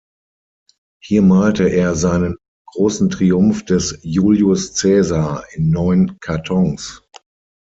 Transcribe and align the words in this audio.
Hier 0.99 1.21
malte 1.21 1.65
er 1.69 1.93
seinen 1.93 2.35
"Großen 2.69 3.11
Triumph 3.11 3.65
des 3.65 3.99
Julius 4.01 4.73
Cäsar" 4.73 5.43
in 5.53 5.69
neun 5.69 6.17
Kartons. 6.21 7.03